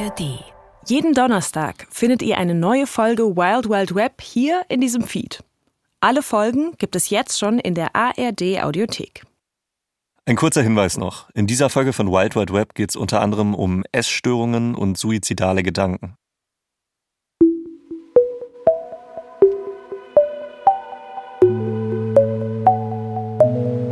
[0.00, 0.42] ARD.
[0.86, 5.44] Jeden Donnerstag findet ihr eine neue Folge Wild Wild Web hier in diesem Feed.
[6.00, 9.26] Alle Folgen gibt es jetzt schon in der ARD Audiothek.
[10.24, 11.28] Ein kurzer Hinweis noch.
[11.34, 15.62] In dieser Folge von Wild Wild Web geht es unter anderem um Essstörungen und suizidale
[15.62, 16.14] Gedanken.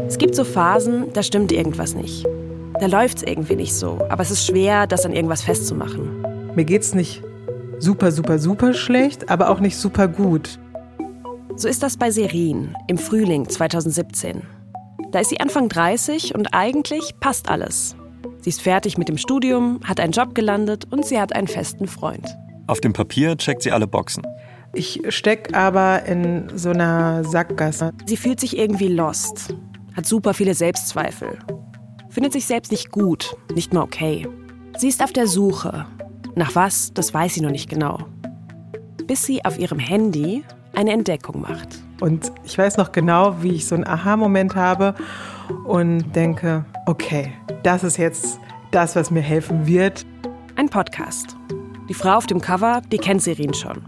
[0.06, 2.24] Es gibt so Phasen, da stimmt irgendwas nicht.
[2.80, 6.54] Da läuft es irgendwie nicht so, aber es ist schwer, das an irgendwas festzumachen.
[6.54, 7.22] Mir geht's nicht
[7.80, 10.60] super, super, super schlecht, aber auch nicht super gut.
[11.56, 14.42] So ist das bei Serin im Frühling 2017.
[15.10, 17.96] Da ist sie Anfang 30 und eigentlich passt alles.
[18.42, 21.88] Sie ist fertig mit dem Studium, hat einen Job gelandet und sie hat einen festen
[21.88, 22.26] Freund.
[22.68, 24.22] Auf dem Papier checkt sie alle Boxen.
[24.72, 27.92] Ich steck aber in so einer Sackgasse.
[28.06, 29.52] Sie fühlt sich irgendwie lost,
[29.96, 31.38] hat super viele Selbstzweifel,
[32.18, 34.26] findet sich selbst nicht gut, nicht mal okay.
[34.76, 35.86] Sie ist auf der Suche.
[36.34, 38.00] Nach was, das weiß sie noch nicht genau.
[39.06, 40.42] Bis sie auf ihrem Handy
[40.74, 41.68] eine Entdeckung macht.
[42.00, 44.96] Und ich weiß noch genau, wie ich so einen Aha-Moment habe
[45.64, 48.40] und denke, okay, das ist jetzt
[48.72, 50.04] das, was mir helfen wird.
[50.56, 51.36] Ein Podcast.
[51.88, 53.84] Die Frau auf dem Cover, die kennt Serin schon.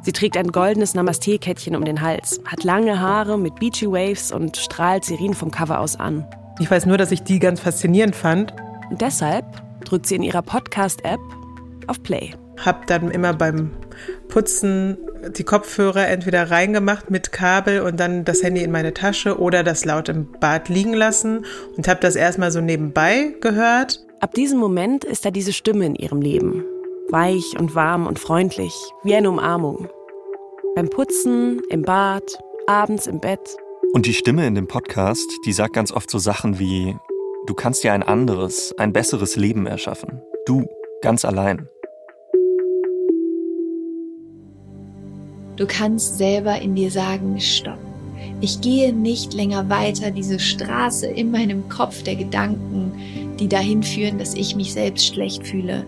[0.00, 4.56] Sie trägt ein goldenes Namaste-Kettchen um den Hals, hat lange Haare mit Beachy Waves und
[4.56, 6.26] strahlt Serin vom Cover aus an.
[6.58, 8.54] Ich weiß nur, dass ich die ganz faszinierend fand.
[8.90, 9.44] Und deshalb
[9.84, 11.20] drückt sie in ihrer Podcast-App
[11.86, 12.32] auf Play.
[12.64, 13.72] Hab dann immer beim
[14.28, 14.96] Putzen
[15.36, 19.84] die Kopfhörer entweder reingemacht mit Kabel und dann das Handy in meine Tasche oder das
[19.84, 21.44] laut im Bad liegen lassen
[21.76, 24.04] und habe das erstmal so nebenbei gehört.
[24.20, 26.64] Ab diesem Moment ist da diese Stimme in ihrem Leben.
[27.10, 29.88] Weich und warm und freundlich, wie eine Umarmung.
[30.74, 33.56] Beim Putzen, im Bad, abends im Bett.
[33.96, 36.94] Und die Stimme in dem Podcast, die sagt ganz oft so Sachen wie,
[37.46, 40.20] du kannst dir ein anderes, ein besseres Leben erschaffen.
[40.44, 40.66] Du,
[41.00, 41.66] ganz allein.
[45.56, 47.78] Du kannst selber in dir sagen, stopp.
[48.42, 52.92] Ich gehe nicht länger weiter diese Straße in meinem Kopf der Gedanken,
[53.40, 55.86] die dahin führen, dass ich mich selbst schlecht fühle.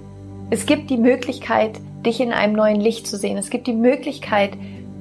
[0.48, 3.36] Es gibt die Möglichkeit, dich in einem neuen Licht zu sehen.
[3.36, 4.52] Es gibt die Möglichkeit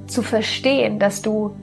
[0.07, 1.55] zu verstehen, dass du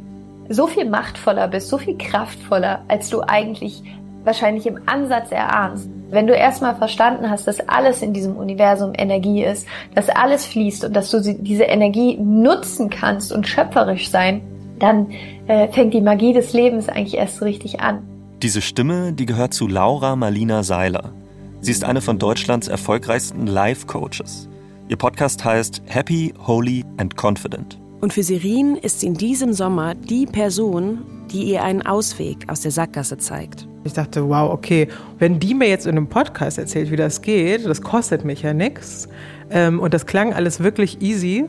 [0.49, 3.83] so viel machtvoller bist, so viel kraftvoller, als du eigentlich
[4.25, 5.89] wahrscheinlich im Ansatz erahnst.
[6.11, 10.85] Wenn du erstmal verstanden hast, dass alles in diesem Universum Energie ist, dass alles fließt
[10.85, 14.43] und dass du diese Energie nutzen kannst und schöpferisch sein,
[14.79, 15.11] dann
[15.47, 18.03] äh, fängt die Magie des Lebens eigentlich erst so richtig an.
[18.43, 21.13] Diese Stimme, die gehört zu Laura Marlina Seiler.
[21.61, 24.49] Sie ist eine von Deutschlands erfolgreichsten Life-Coaches.
[24.89, 27.79] Ihr Podcast heißt Happy, Holy and Confident.
[28.05, 32.61] Und für Sirin ist sie in diesem Sommer die Person, die ihr einen Ausweg aus
[32.61, 33.67] der Sackgasse zeigt.
[33.85, 34.89] Ich dachte, wow, okay,
[35.19, 38.53] wenn die mir jetzt in einem Podcast erzählt, wie das geht, das kostet mich ja
[38.53, 39.09] nichts.
[39.49, 41.47] Ähm, und das klang alles wirklich easy.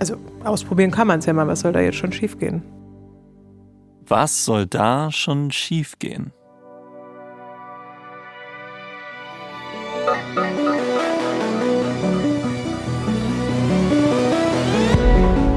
[0.00, 2.62] Also ausprobieren kann man es ja mal, was soll da jetzt schon schiefgehen?
[4.08, 6.32] Was soll da schon schiefgehen?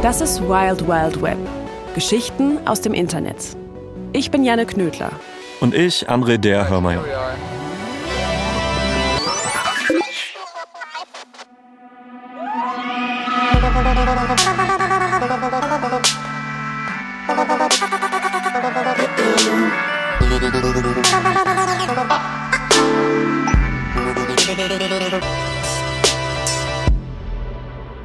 [0.06, 1.40] Das ist Wild Wild Web.
[1.96, 3.38] Geschichten aus dem Internet.
[4.14, 5.10] Ich bin Janne Knödler.
[5.62, 7.04] Und ich, André der Hörmeier.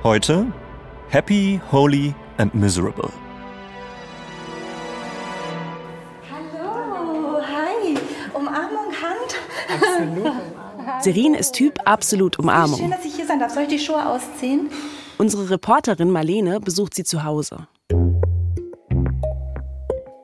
[0.03, 0.47] Heute
[1.11, 3.11] Happy, Holy and Miserable.
[6.31, 7.97] Hallo, hi.
[8.33, 9.35] Umarmung, Hand.
[9.75, 10.33] Absolut.
[11.03, 12.91] Serin ist Typ absolut Schön, Umarmung.
[12.91, 13.53] dass ich hier sein darf.
[13.53, 14.71] Soll ich die Schuhe ausziehen?
[15.19, 17.67] Unsere Reporterin Marlene besucht sie zu Hause.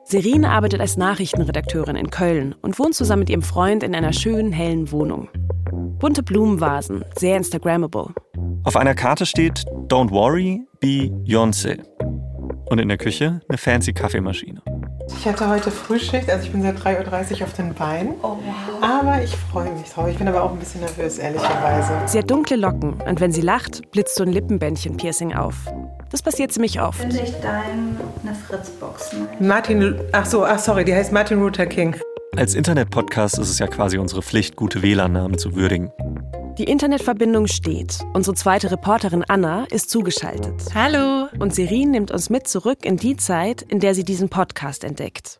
[0.05, 4.53] Serin arbeitet als Nachrichtenredakteurin in Köln und wohnt zusammen mit ihrem Freund in einer schönen,
[4.53, 5.27] hellen Wohnung.
[5.99, 8.13] Bunte Blumenvasen, sehr Instagrammable.
[8.63, 11.81] Auf einer Karte steht Don't worry, be Beyoncé.
[12.69, 14.61] Und in der Küche eine fancy Kaffeemaschine.
[15.07, 18.15] Ich hatte heute Frühschicht, also ich bin seit 3.30 Uhr auf den Beinen.
[18.21, 18.81] Oh, wow.
[18.81, 20.09] Aber ich freue mich drauf.
[20.09, 21.93] Ich bin aber auch ein bisschen nervös, ehrlicherweise.
[22.05, 25.55] Sie hat dunkle Locken und wenn sie lacht, blitzt so ein Lippenbändchen-Piercing auf.
[26.11, 26.99] Das passiert ziemlich oft.
[26.99, 29.47] Könnte ich deine Fritzbox nehmen?
[29.47, 31.95] Martin, ach so, ach sorry, die heißt Martin Luther King.
[32.35, 35.91] Als Internet-Podcast ist es ja quasi unsere Pflicht, gute WLAN-Namen zu würdigen.
[36.57, 37.99] Die Internetverbindung steht.
[38.13, 40.73] Unsere zweite Reporterin Anna ist zugeschaltet.
[40.73, 41.27] Hallo.
[41.37, 45.39] Und Serin nimmt uns mit zurück in die Zeit, in der sie diesen Podcast entdeckt.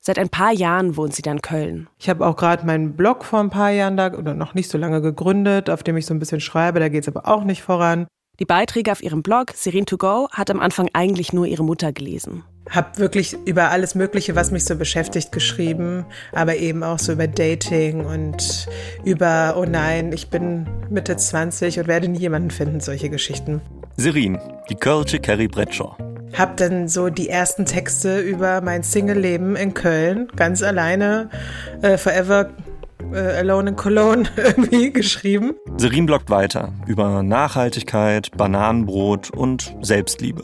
[0.00, 1.88] Seit ein paar Jahren wohnt sie dann in Köln.
[1.98, 4.76] Ich habe auch gerade meinen Blog vor ein paar Jahren da oder noch nicht so
[4.76, 6.78] lange gegründet, auf dem ich so ein bisschen schreibe.
[6.78, 8.06] Da geht es aber auch nicht voran.
[8.38, 11.90] Die Beiträge auf ihrem Blog Serene to Go hat am Anfang eigentlich nur ihre Mutter
[11.94, 12.44] gelesen.
[12.70, 17.26] Hab wirklich über alles Mögliche, was mich so beschäftigt, geschrieben, aber eben auch so über
[17.26, 18.66] Dating und
[19.04, 23.60] über, oh nein, ich bin Mitte 20 und werde nie jemanden finden, solche Geschichten.
[23.96, 24.40] Serene,
[24.70, 25.96] die Kölsche Carrie Bradshaw.
[26.36, 31.30] Hab dann so die ersten Texte über mein Single-Leben in Köln ganz alleine,
[31.82, 32.50] äh, forever
[33.12, 35.54] äh, alone in Cologne irgendwie geschrieben.
[35.76, 40.42] Serin bloggt weiter über Nachhaltigkeit, Bananenbrot und Selbstliebe.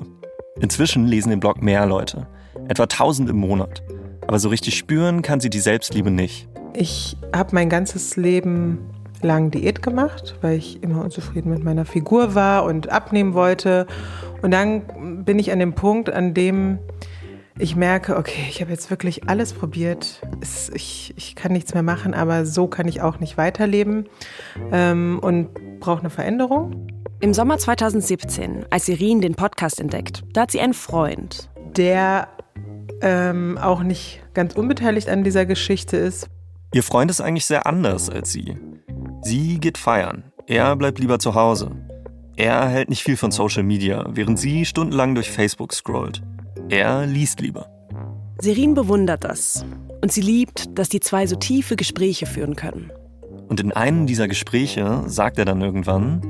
[0.59, 2.27] Inzwischen lesen den Blog mehr Leute,
[2.69, 3.83] etwa 1000 im Monat.
[4.27, 6.49] Aber so richtig spüren kann sie die Selbstliebe nicht.
[6.75, 8.79] Ich habe mein ganzes Leben
[9.23, 13.87] lang Diät gemacht, weil ich immer unzufrieden mit meiner Figur war und abnehmen wollte.
[14.43, 16.79] Und dann bin ich an dem Punkt, an dem
[17.59, 20.23] ich merke, okay, ich habe jetzt wirklich alles probiert.
[20.41, 24.09] Es, ich, ich kann nichts mehr machen, aber so kann ich auch nicht weiterleben
[24.73, 26.87] ähm, und brauche eine Veränderung.
[27.23, 31.51] Im Sommer 2017, als Irin den Podcast entdeckt, da hat sie einen Freund.
[31.77, 32.29] Der
[33.03, 36.29] ähm, auch nicht ganz unbeteiligt an dieser Geschichte ist.
[36.73, 38.57] Ihr Freund ist eigentlich sehr anders als sie.
[39.21, 41.73] Sie geht feiern, er bleibt lieber zu Hause.
[42.37, 46.23] Er hält nicht viel von Social Media, während sie stundenlang durch Facebook scrollt.
[46.71, 47.69] Er liest lieber.
[48.39, 49.67] Serin bewundert das.
[50.01, 52.91] Und sie liebt, dass die zwei so tiefe Gespräche führen können.
[53.51, 56.23] Und in einem dieser Gespräche sagt er dann irgendwann,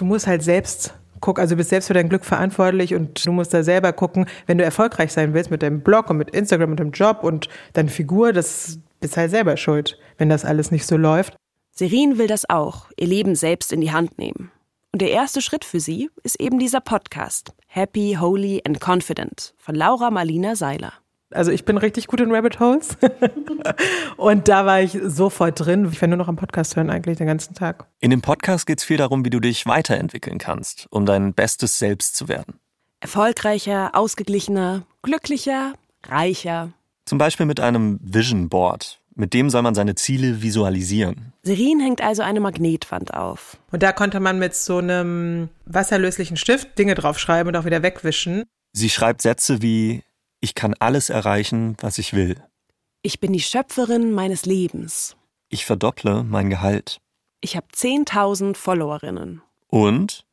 [0.00, 3.32] du musst halt selbst gucken, also du bist selbst für dein Glück verantwortlich und du
[3.32, 6.70] musst da selber gucken, wenn du erfolgreich sein willst mit deinem Blog und mit Instagram
[6.70, 10.86] und dem Job und deiner Figur, das bist halt selber schuld, wenn das alles nicht
[10.86, 11.36] so läuft.
[11.72, 14.50] Serin will das auch, ihr Leben selbst in die Hand nehmen.
[14.92, 19.74] Und der erste Schritt für sie ist eben dieser Podcast, Happy, Holy and Confident von
[19.74, 20.94] Laura Marlina Seiler.
[21.32, 22.96] Also ich bin richtig gut in Rabbit Holes.
[24.16, 25.88] und da war ich sofort drin.
[25.92, 27.86] Ich werde nur noch am Podcast hören eigentlich den ganzen Tag.
[28.00, 31.78] In dem Podcast geht es viel darum, wie du dich weiterentwickeln kannst, um dein bestes
[31.78, 32.58] Selbst zu werden.
[33.00, 35.74] Erfolgreicher, ausgeglichener, glücklicher,
[36.06, 36.72] reicher.
[37.06, 39.00] Zum Beispiel mit einem Vision Board.
[39.14, 41.32] Mit dem soll man seine Ziele visualisieren.
[41.42, 43.58] Serin hängt also eine Magnetwand auf.
[43.70, 48.44] Und da konnte man mit so einem wasserlöslichen Stift Dinge draufschreiben und auch wieder wegwischen.
[48.72, 50.02] Sie schreibt Sätze wie
[50.40, 52.42] ich kann alles erreichen, was ich will.
[53.02, 55.16] Ich bin die Schöpferin meines Lebens.
[55.48, 57.00] Ich verdopple mein Gehalt.
[57.40, 59.42] Ich habe 10.000 Followerinnen.
[59.68, 60.26] Und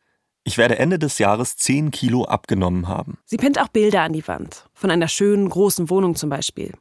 [0.44, 3.18] ich werde Ende des Jahres 10 Kilo abgenommen haben.
[3.25, 4.69] Sie pinnt auch Bilder an die Wand.
[4.74, 6.74] Von einer schönen, großen Wohnung zum Beispiel.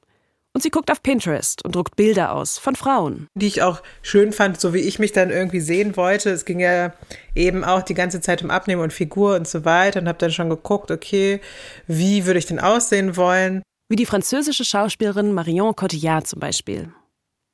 [0.56, 3.28] Und sie guckt auf Pinterest und druckt Bilder aus von Frauen.
[3.34, 6.30] Die ich auch schön fand, so wie ich mich dann irgendwie sehen wollte.
[6.30, 6.94] Es ging ja
[7.34, 10.30] eben auch die ganze Zeit um Abnehmen und Figur und so weiter und habe dann
[10.30, 11.42] schon geguckt, okay,
[11.86, 13.60] wie würde ich denn aussehen wollen?
[13.90, 16.90] Wie die französische Schauspielerin Marion Cotillard zum Beispiel.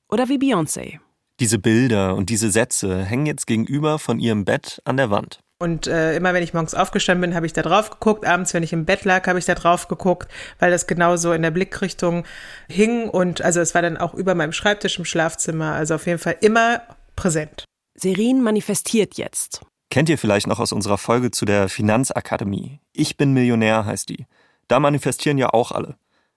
[0.09, 1.01] Oder wie Beyoncé.
[1.41, 5.41] Diese Bilder und diese Sätze hängen jetzt gegenüber von ihrem Bett an der Wand.
[5.63, 8.27] Und äh, immer wenn ich morgens aufgestanden bin, habe ich da drauf geguckt.
[8.27, 10.29] Abends, wenn ich im Bett lag, habe ich da drauf geguckt,
[10.59, 12.25] weil das genau so in der Blickrichtung
[12.67, 13.09] hing.
[13.09, 15.75] Und also es war dann auch über meinem Schreibtisch im Schlafzimmer.
[15.75, 16.83] Also auf jeden Fall immer
[17.15, 17.65] präsent.
[17.95, 19.61] Serin manifestiert jetzt.
[19.89, 22.81] Kennt ihr vielleicht noch aus unserer Folge zu der Finanzakademie?
[22.93, 24.27] Ich bin Millionär heißt die.
[24.67, 25.95] Da manifestieren ja auch alle.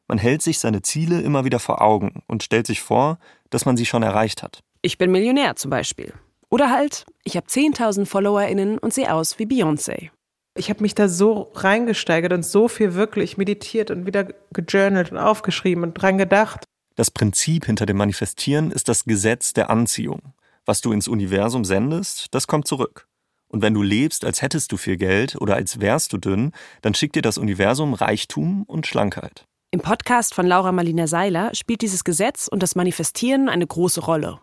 [0.08, 3.18] Man hält sich seine Ziele immer wieder vor Augen und stellt sich vor,
[3.50, 4.62] dass man sie schon erreicht hat.
[4.84, 6.14] Ich bin Millionär zum Beispiel.
[6.56, 10.12] Oder halt, ich habe 10.000 FollowerInnen und sehe aus wie Beyoncé.
[10.58, 15.18] Ich habe mich da so reingesteigert und so viel wirklich meditiert und wieder gejournalt und
[15.18, 16.64] aufgeschrieben und dran gedacht.
[16.96, 20.22] Das Prinzip hinter dem Manifestieren ist das Gesetz der Anziehung.
[20.64, 23.10] Was du ins Universum sendest, das kommt zurück.
[23.50, 26.94] Und wenn du lebst, als hättest du viel Geld oder als wärst du dünn, dann
[26.94, 29.44] schickt dir das Universum Reichtum und Schlankheit.
[29.72, 34.40] Im Podcast von Laura Marlina Seiler spielt dieses Gesetz und das Manifestieren eine große Rolle.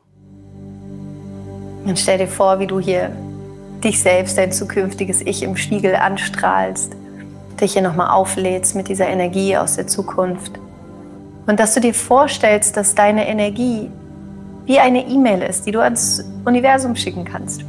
[1.85, 3.11] Und stell dir vor, wie du hier
[3.83, 6.93] dich selbst, dein zukünftiges Ich im Spiegel anstrahlst,
[7.61, 10.53] dich hier nochmal auflädst mit dieser Energie aus der Zukunft.
[11.47, 13.91] Und dass du dir vorstellst, dass deine Energie
[14.65, 17.65] wie eine E-Mail ist, die du ans Universum schicken kannst.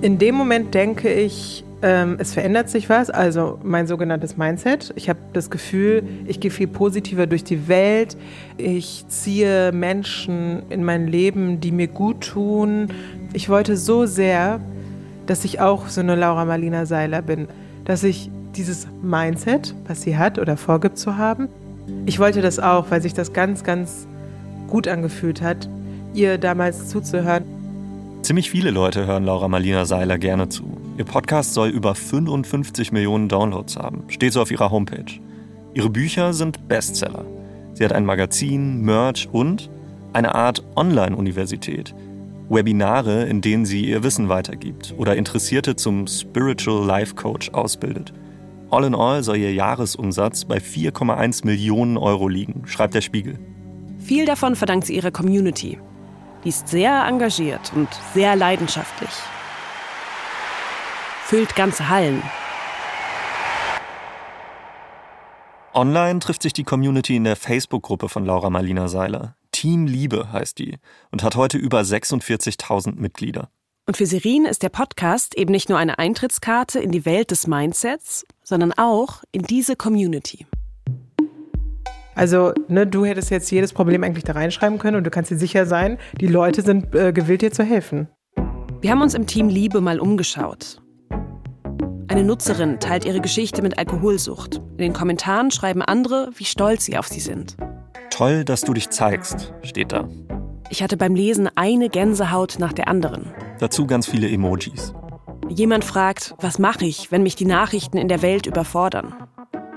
[0.00, 4.92] In dem Moment denke ich, ähm, es verändert sich was, also mein sogenanntes Mindset.
[4.96, 8.16] Ich habe das Gefühl, ich gehe viel positiver durch die Welt.
[8.56, 12.88] Ich ziehe Menschen in mein Leben, die mir gut tun.
[13.32, 14.60] Ich wollte so sehr,
[15.26, 17.48] dass ich auch so eine Laura Marlina Seiler bin,
[17.84, 21.48] dass ich dieses Mindset, was sie hat oder vorgibt zu haben,
[22.06, 24.06] ich wollte das auch, weil sich das ganz, ganz
[24.68, 25.68] gut angefühlt hat,
[26.14, 27.44] ihr damals zuzuhören.
[28.22, 30.64] Ziemlich viele Leute hören Laura Marlina Seiler gerne zu.
[30.98, 35.20] Ihr Podcast soll über 55 Millionen Downloads haben, steht so auf ihrer Homepage.
[35.74, 37.24] Ihre Bücher sind Bestseller.
[37.74, 39.70] Sie hat ein Magazin, Merch und
[40.12, 41.94] eine Art Online-Universität.
[42.48, 48.12] Webinare, in denen sie ihr Wissen weitergibt oder Interessierte zum Spiritual Life Coach ausbildet.
[48.70, 53.38] All in all soll ihr Jahresumsatz bei 4,1 Millionen Euro liegen, schreibt der Spiegel.
[53.98, 55.78] Viel davon verdankt sie ihrer Community.
[56.44, 59.10] Die ist sehr engagiert und sehr leidenschaftlich.
[61.24, 62.22] Füllt ganze Hallen.
[65.74, 69.37] Online trifft sich die Community in der Facebook-Gruppe von Laura Marlina Seiler.
[69.58, 70.76] Team Liebe heißt die
[71.10, 73.50] und hat heute über 46.000 Mitglieder.
[73.88, 77.48] Und für Serin ist der Podcast eben nicht nur eine Eintrittskarte in die Welt des
[77.48, 80.46] Mindsets, sondern auch in diese Community.
[82.14, 85.38] Also, ne, du hättest jetzt jedes Problem eigentlich da reinschreiben können und du kannst dir
[85.38, 88.06] sicher sein, die Leute sind äh, gewillt, dir zu helfen.
[88.80, 90.80] Wir haben uns im Team Liebe mal umgeschaut.
[92.06, 94.58] Eine Nutzerin teilt ihre Geschichte mit Alkoholsucht.
[94.76, 97.56] In den Kommentaren schreiben andere, wie stolz sie auf sie sind.
[98.10, 100.08] Toll, dass du dich zeigst, steht da.
[100.70, 103.32] Ich hatte beim Lesen eine Gänsehaut nach der anderen.
[103.58, 104.92] Dazu ganz viele Emojis.
[105.48, 109.14] Jemand fragt, was mache ich, wenn mich die Nachrichten in der Welt überfordern?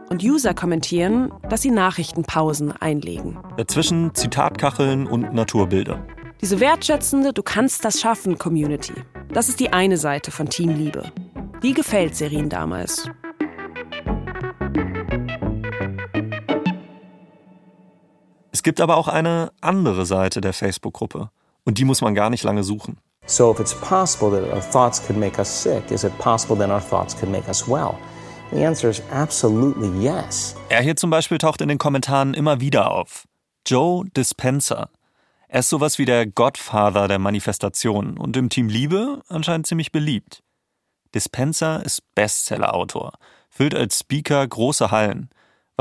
[0.10, 3.38] Und User kommentieren, dass sie Nachrichtenpausen einlegen.
[3.56, 6.06] Dazwischen Zitatkacheln und Naturbilder.
[6.42, 8.94] Diese wertschätzende Du kannst das schaffen Community.
[9.34, 11.04] Das ist die eine Seite von Team Liebe.
[11.64, 13.10] Die gefällt Serin damals.
[18.51, 21.29] Es gibt aber auch eine andere Seite der Facebook-Gruppe.
[21.63, 22.98] Und die muss man gar nicht lange suchen.
[23.27, 26.70] So if it's possible that our thoughts could make us sick, is it possible that
[26.70, 27.96] our thoughts could make us well?
[28.51, 30.55] The answer is absolutely yes.
[30.70, 33.25] Er hier zum Beispiel taucht in den Kommentaren immer wieder auf.
[33.65, 34.89] Joe Dispenza.
[35.48, 40.43] Er ist sowas wie der Godfather der Manifestation und im Team Liebe anscheinend ziemlich beliebt.
[41.13, 43.13] Dispenza ist Bestseller-Autor,
[43.50, 45.29] füllt als Speaker große Hallen,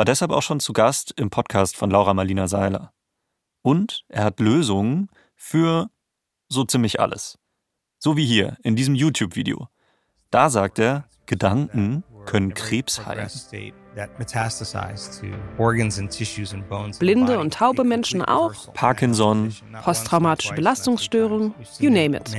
[0.01, 2.95] war deshalb auch schon zu Gast im Podcast von Laura Marlina Seiler.
[3.61, 5.91] Und er hat Lösungen für
[6.49, 7.39] so ziemlich alles.
[7.99, 9.69] So wie hier in diesem YouTube-Video.
[10.31, 13.29] Da sagt er, Gedanken können Krebs heilen.
[16.99, 18.73] Blinde und taube Menschen auch.
[18.75, 22.31] Parkinson, posttraumatische Belastungsstörung, you name it.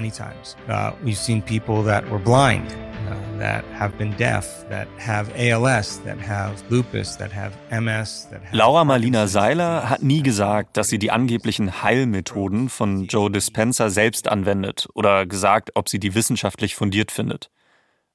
[0.67, 6.01] Uh, we've seen people that were blind, uh, that have been deaf, that have ALS,
[6.03, 8.29] that have lupus, that have MS.
[8.29, 13.29] That have Laura Marlina Seiler hat nie gesagt, dass sie die angeblichen Heilmethoden von Joe
[13.29, 17.49] Dispenza selbst anwendet oder gesagt, ob sie die wissenschaftlich fundiert findet.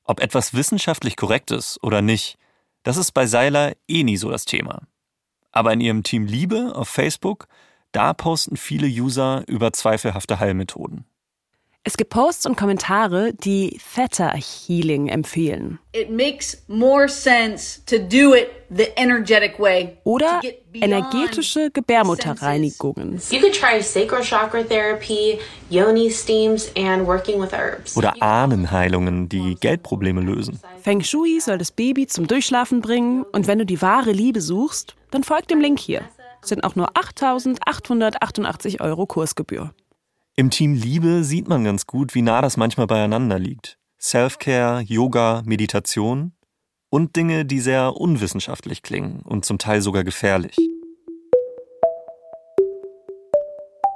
[0.05, 2.39] Ob etwas wissenschaftlich korrekt ist oder nicht,
[2.87, 4.87] das ist bei Seiler eh nie so das Thema.
[5.51, 7.49] Aber in ihrem Team Liebe auf Facebook,
[7.91, 11.05] da posten viele User über zweifelhafte Heilmethoden.
[11.89, 15.79] Es gibt Posts und Kommentare, die Theta Healing empfehlen.
[15.93, 19.97] It makes more sense to do it the energetic way.
[20.03, 20.41] Oder
[20.73, 23.21] energetische Gebärmutterreinigungen.
[23.31, 25.39] You could try sacral chakra therapy,
[25.71, 27.97] yoni steams and working with herbs.
[27.97, 30.59] Oder Ahnenheilungen, die Geldprobleme lösen.
[30.83, 34.97] Feng Shui soll das Baby zum Durchschlafen bringen und wenn du die wahre Liebe suchst,
[35.13, 36.03] dann folg dem Link hier.
[36.43, 39.73] Es sind auch nur 8.888 Euro Kursgebühr.
[40.39, 43.79] Im Team Liebe sieht man ganz gut, wie nah das manchmal beieinander liegt.
[43.99, 46.35] Self-Care, Yoga, Meditation
[46.91, 50.55] und Dinge, die sehr unwissenschaftlich klingen und zum Teil sogar gefährlich.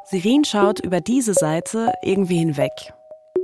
[0.06, 2.73] Sirin schaut über diese Seite irgendwie hinweg.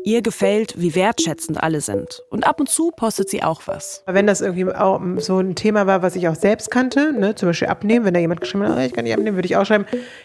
[0.05, 2.23] Ihr gefällt, wie wertschätzend alle sind.
[2.31, 4.05] Und ab und zu postet sie auch was.
[4.07, 7.51] Wenn das irgendwie auch so ein Thema war, was ich auch selbst kannte, ne, zum
[7.51, 9.67] Beispiel abnehmen, wenn da jemand geschrieben hat, oh, ich kann nicht abnehmen, würde ich auch
[9.67, 9.85] schreiben,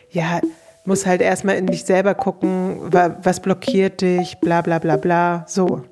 [0.10, 0.40] ja,
[0.86, 5.84] muss halt erstmal in dich selber gucken, was blockiert dich, bla bla bla bla, so.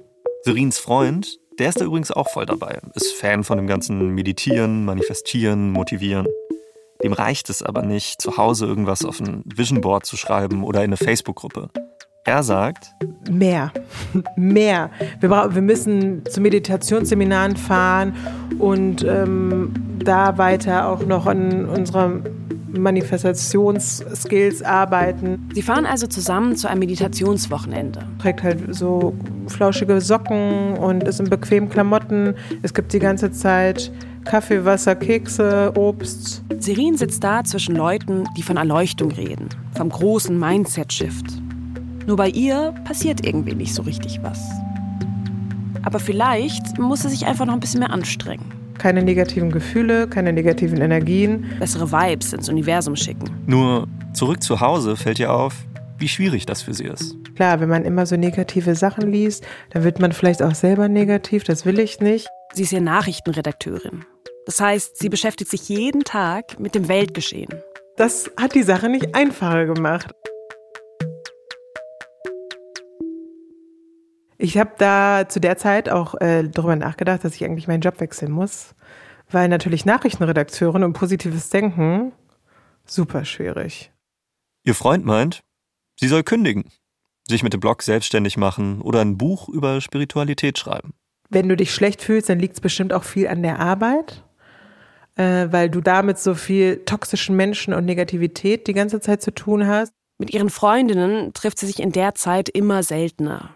[0.43, 4.85] Serins Freund, der ist da übrigens auch voll dabei, ist Fan von dem ganzen Meditieren,
[4.85, 6.27] Manifestieren, Motivieren.
[7.03, 10.79] Dem reicht es aber nicht, zu Hause irgendwas auf ein Vision Board zu schreiben oder
[10.79, 11.69] in eine Facebook-Gruppe.
[12.29, 12.93] Er sagt,
[13.27, 13.71] mehr,
[14.35, 14.91] mehr.
[15.19, 18.13] Wir, wir müssen zu Meditationsseminaren fahren
[18.59, 22.21] und ähm, da weiter auch noch an unserer
[22.71, 25.49] Manifestationsskills arbeiten.
[25.55, 28.01] Sie fahren also zusammen zu einem Meditationswochenende.
[28.21, 29.15] Trägt halt so
[29.47, 32.35] flauschige Socken und ist in bequemen Klamotten.
[32.61, 33.91] Es gibt die ganze Zeit
[34.25, 36.43] Kaffee, Wasser, Kekse, Obst.
[36.59, 41.38] Serin sitzt da zwischen Leuten, die von Erleuchtung reden, vom großen Mindset-Shift.
[42.05, 44.39] Nur bei ihr passiert irgendwie nicht so richtig was.
[45.83, 50.33] Aber vielleicht muss sie sich einfach noch ein bisschen mehr anstrengen keine negativen Gefühle, keine
[50.33, 51.45] negativen Energien.
[51.59, 53.29] Bessere Vibes ins Universum schicken.
[53.45, 55.53] Nur zurück zu Hause fällt ihr auf,
[55.99, 57.15] wie schwierig das für sie ist.
[57.35, 61.43] Klar, wenn man immer so negative Sachen liest, dann wird man vielleicht auch selber negativ,
[61.43, 62.27] das will ich nicht.
[62.53, 64.05] Sie ist ja Nachrichtenredakteurin.
[64.45, 67.49] Das heißt, sie beschäftigt sich jeden Tag mit dem Weltgeschehen.
[67.97, 70.11] Das hat die Sache nicht einfacher gemacht.
[74.41, 77.99] Ich habe da zu der Zeit auch äh, darüber nachgedacht, dass ich eigentlich meinen Job
[77.99, 78.73] wechseln muss,
[79.29, 82.13] weil natürlich Nachrichtenredakteurin und positives Denken
[82.85, 83.91] super schwierig.
[84.63, 85.41] Ihr Freund meint,
[85.99, 86.71] sie soll kündigen,
[87.27, 90.93] sich mit dem Blog selbstständig machen oder ein Buch über Spiritualität schreiben.
[91.29, 94.23] Wenn du dich schlecht fühlst, dann liegt es bestimmt auch viel an der Arbeit,
[95.17, 99.67] äh, weil du damit so viel toxischen Menschen und Negativität die ganze Zeit zu tun
[99.67, 99.91] hast.
[100.17, 103.53] Mit ihren Freundinnen trifft sie sich in der Zeit immer seltener.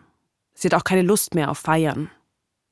[0.53, 2.09] Sie hat auch keine Lust mehr auf Feiern.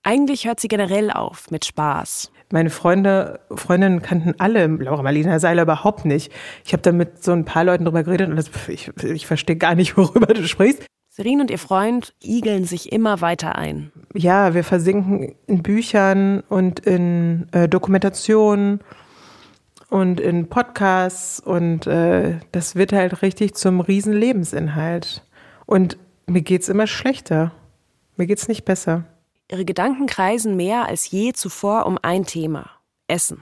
[0.04, 2.32] Eigentlich hört sie generell auf mit Spaß.
[2.52, 6.32] Meine Freunde, Freundinnen kannten alle Laura Marlina Seiler überhaupt nicht.
[6.66, 9.56] Ich habe da mit so ein paar Leuten drüber geredet und das, ich, ich verstehe
[9.56, 10.86] gar nicht, worüber du sprichst.
[11.14, 13.92] Serin und ihr Freund igeln sich immer weiter ein.
[14.14, 18.80] Ja, wir versinken in Büchern und in äh, Dokumentationen
[19.90, 25.24] und in Podcasts und äh, das wird halt richtig zum riesen Lebensinhalt.
[25.66, 25.98] Und
[26.28, 27.52] mir geht's immer schlechter.
[28.22, 29.06] Mir geht's nicht besser.
[29.50, 32.70] Ihre Gedanken kreisen mehr als je zuvor um ein Thema:
[33.08, 33.42] Essen.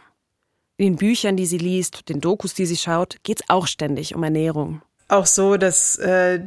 [0.78, 4.24] In den Büchern, die sie liest, den Dokus, die sie schaut, geht's auch ständig um
[4.24, 4.82] Ernährung.
[5.10, 6.46] Auch so, dass äh,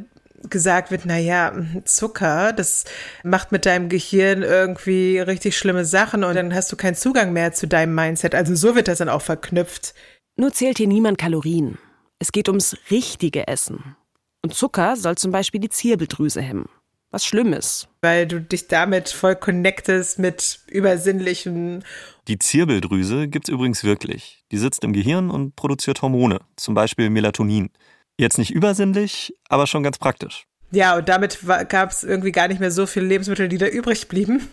[0.49, 1.53] gesagt wird, na ja,
[1.85, 2.85] Zucker, das
[3.23, 7.53] macht mit deinem Gehirn irgendwie richtig schlimme Sachen und dann hast du keinen Zugang mehr
[7.53, 8.33] zu deinem Mindset.
[8.33, 9.93] Also so wird das dann auch verknüpft.
[10.37, 11.77] Nur zählt hier niemand Kalorien.
[12.17, 13.95] Es geht ums richtige Essen.
[14.41, 16.67] Und Zucker soll zum Beispiel die Zirbeldrüse hemmen
[17.13, 17.87] was Schlimmes.
[18.01, 21.83] Weil du dich damit voll connectest mit übersinnlichen.
[22.27, 24.43] Die Zirbeldrüse gibt's übrigens wirklich.
[24.51, 27.69] Die sitzt im Gehirn und produziert Hormone, zum Beispiel Melatonin.
[28.17, 30.45] Jetzt nicht übersinnlich, aber schon ganz praktisch.
[30.71, 31.39] Ja, und damit
[31.69, 34.49] gab es irgendwie gar nicht mehr so viele Lebensmittel, die da übrig blieben.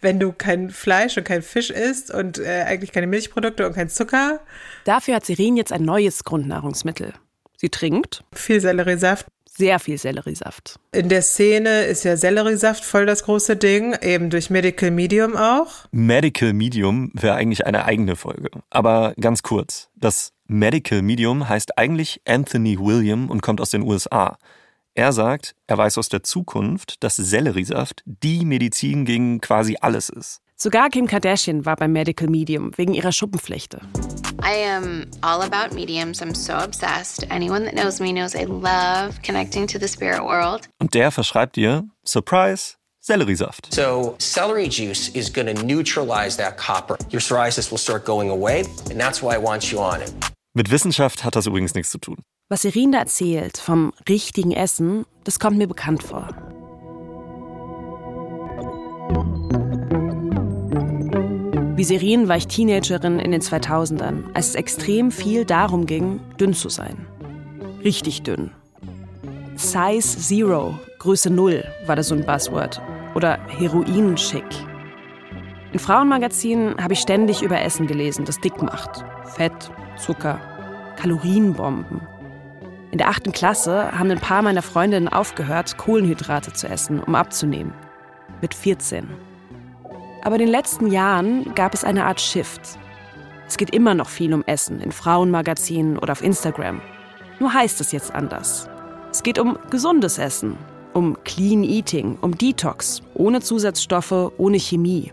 [0.00, 3.90] Wenn du kein Fleisch und kein Fisch isst und äh, eigentlich keine Milchprodukte und kein
[3.90, 4.40] Zucker.
[4.84, 7.12] Dafür hat Sirin jetzt ein neues Grundnahrungsmittel.
[7.56, 9.26] Sie trinkt viel Selleriesaft,
[9.58, 10.78] sehr viel Selleriesaft.
[10.92, 15.86] In der Szene ist ja Selleriesaft voll das große Ding, eben durch Medical Medium auch.
[15.90, 18.50] Medical Medium wäre eigentlich eine eigene Folge.
[18.70, 19.90] Aber ganz kurz.
[19.96, 24.38] Das Medical Medium heißt eigentlich Anthony William und kommt aus den USA.
[24.94, 30.40] Er sagt, er weiß aus der Zukunft, dass Selleriesaft die Medizin gegen quasi alles ist.
[30.60, 33.80] Sogar Kim Kardashian war beim Medical Medium wegen ihrer Schuppenflechte.
[34.42, 36.20] I am all about mediums.
[36.20, 37.24] I'm so obsessed.
[37.30, 40.68] Anyone that knows me knows I love connecting to the spirit world.
[40.80, 43.72] Und der verschreibt dir, Surprise, Selleriesaft.
[43.72, 46.96] So, celery juice is going to neutralize that copper.
[47.12, 50.12] Your psoriasis will start going away, and that's why I want you on it.
[50.54, 52.16] Mit Wissenschaft hat das übrigens nichts zu tun.
[52.48, 56.28] Was Irin da erzählt vom richtigen Essen, das kommt mir bekannt vor.
[61.78, 66.52] Wie Serin war ich Teenagerin in den 2000ern, als es extrem viel darum ging, dünn
[66.52, 67.06] zu sein.
[67.84, 68.50] Richtig dünn.
[69.54, 72.82] Size Zero, Größe Null, war da so ein Buzzword.
[73.14, 74.42] Oder Heroin-Schick.
[75.72, 79.04] In Frauenmagazinen habe ich ständig über Essen gelesen, das dick macht.
[79.36, 80.40] Fett, Zucker,
[80.96, 82.00] Kalorienbomben.
[82.90, 87.72] In der achten Klasse haben ein paar meiner Freundinnen aufgehört, Kohlenhydrate zu essen, um abzunehmen.
[88.40, 89.27] Mit 14.
[90.22, 92.78] Aber in den letzten Jahren gab es eine Art Shift.
[93.46, 96.80] Es geht immer noch viel um Essen in Frauenmagazinen oder auf Instagram.
[97.38, 98.68] Nur heißt es jetzt anders.
[99.10, 100.58] Es geht um gesundes Essen,
[100.92, 105.12] um Clean Eating, um Detox, ohne Zusatzstoffe, ohne Chemie.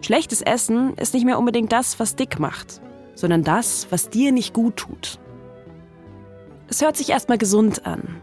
[0.00, 2.82] Schlechtes Essen ist nicht mehr unbedingt das, was dick macht,
[3.14, 5.18] sondern das, was dir nicht gut tut.
[6.68, 8.20] Es hört sich erstmal gesund an.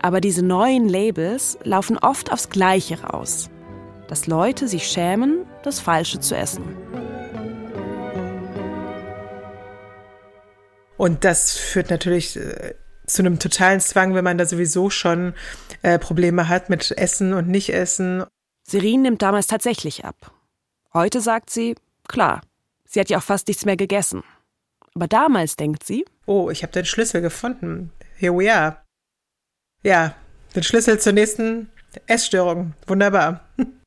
[0.00, 3.50] Aber diese neuen Labels laufen oft aufs Gleiche raus
[4.08, 6.64] dass Leute sich schämen, das Falsche zu essen.
[10.96, 12.74] Und das führt natürlich äh,
[13.06, 15.34] zu einem totalen Zwang, wenn man da sowieso schon
[15.82, 18.24] äh, Probleme hat mit Essen und Nicht-Essen.
[18.64, 20.32] Serin nimmt damals tatsächlich ab.
[20.92, 21.76] Heute sagt sie,
[22.08, 22.40] klar,
[22.84, 24.24] sie hat ja auch fast nichts mehr gegessen.
[24.94, 27.92] Aber damals denkt sie, oh, ich habe den Schlüssel gefunden.
[28.16, 28.78] Here we are.
[29.84, 30.14] Ja,
[30.56, 31.70] den Schlüssel zur nächsten
[32.06, 32.74] Essstörung.
[32.86, 33.48] Wunderbar.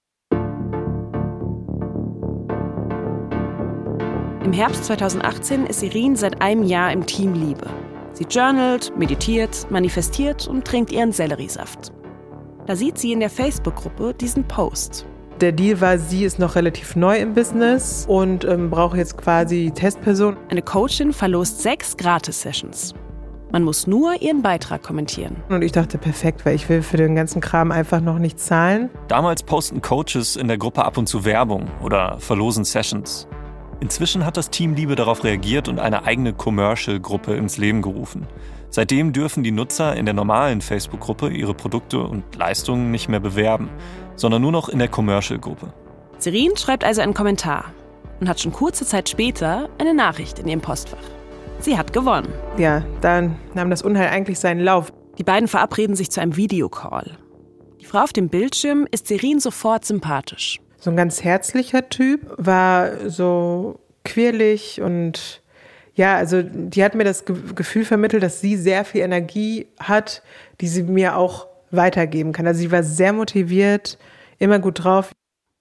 [4.52, 7.70] Im Herbst 2018 ist Irin seit einem Jahr im Team Liebe.
[8.12, 11.94] Sie journalt, meditiert, manifestiert und trinkt ihren Selleriesaft.
[12.66, 15.06] Da sieht sie in der Facebook-Gruppe diesen Post.
[15.40, 19.72] Der Deal war, sie ist noch relativ neu im Business und ähm, braucht jetzt quasi
[19.74, 20.36] Testperson.
[20.50, 22.94] Eine Coachin verlost sechs Gratis-Sessions.
[23.54, 25.38] Man muss nur ihren Beitrag kommentieren.
[25.48, 28.90] Und ich dachte, perfekt, weil ich will für den ganzen Kram einfach noch nicht zahlen.
[29.08, 33.30] Damals posten Coaches in der Gruppe ab und zu Werbung oder verlosen Sessions.
[33.82, 38.28] Inzwischen hat das Team Liebe darauf reagiert und eine eigene Commercial-Gruppe ins Leben gerufen.
[38.70, 43.70] Seitdem dürfen die Nutzer in der normalen Facebook-Gruppe ihre Produkte und Leistungen nicht mehr bewerben,
[44.15, 45.74] sondern nur noch in der Commercial-Gruppe.
[46.20, 47.74] Serin schreibt also einen Kommentar
[48.20, 51.00] und hat schon kurze Zeit später eine Nachricht in ihrem Postfach.
[51.60, 52.32] Sie hat gewonnen.
[52.58, 54.94] Ja, dann nahm das Unheil eigentlich seinen Lauf.
[55.17, 57.17] Die beiden verabreden sich zu einem Videocall.
[57.82, 60.60] Die Frau auf dem Bildschirm ist Serin sofort sympathisch.
[60.82, 65.41] So ein ganz herzlicher Typ, war so quirlig und
[65.94, 70.24] ja, also die hat mir das Gefühl vermittelt, dass sie sehr viel Energie hat,
[70.60, 72.48] die sie mir auch weitergeben kann.
[72.48, 74.00] Also sie war sehr motiviert,
[74.39, 75.12] immer gut drauf.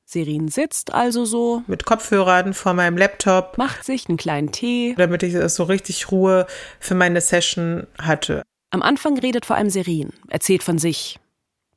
[0.07, 5.23] Serin sitzt also so mit Kopfhörern vor meinem Laptop, macht sich einen kleinen Tee, damit
[5.23, 6.47] ich so richtig Ruhe
[6.81, 8.43] für meine Session hatte.
[8.71, 11.21] Am Anfang redet vor allem Serin, erzählt von sich.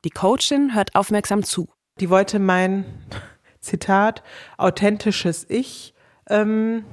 [0.04, 1.68] Die Coachin hört aufmerksam zu.
[2.00, 2.86] Die wollte mein
[3.64, 4.22] Zitat
[4.58, 5.94] authentisches Ich
[6.28, 6.84] ähm,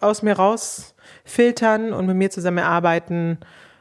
[0.00, 3.38] aus mir rausfiltern und mit mir zusammen erarbeiten,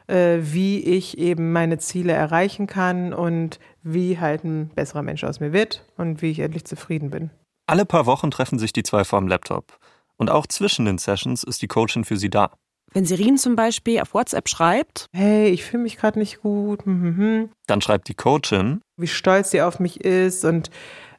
[0.08, 5.40] äh, wie ich eben meine Ziele erreichen kann und wie halt ein besserer Mensch aus
[5.40, 7.30] mir wird und wie ich endlich zufrieden bin.
[7.68, 9.78] Alle paar Wochen treffen sich die zwei vorm Laptop.
[10.18, 12.52] Und auch zwischen den Sessions ist die Coachin für sie da.
[12.92, 17.52] Wenn Sirin zum Beispiel auf WhatsApp schreibt, hey, ich fühle mich gerade nicht gut, mhm.
[17.68, 20.72] dann schreibt die Coachin, wie stolz sie auf mich ist und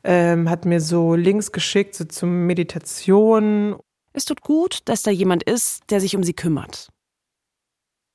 [0.05, 3.77] ähm, hat mir so Links geschickt so zum Meditation.
[4.13, 6.89] Es tut gut, dass da jemand ist, der sich um sie kümmert.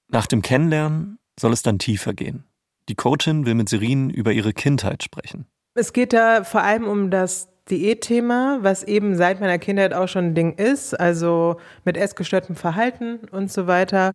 [0.10, 2.46] Nach dem Kennenlernen soll es dann tiefer gehen.
[2.90, 5.48] Die Coachin will mit Serin über ihre Kindheit sprechen.
[5.74, 10.26] Es geht da vor allem um das Diätthema, was eben seit meiner Kindheit auch schon
[10.26, 14.12] ein Ding ist, also mit essgestörtem Verhalten und so weiter.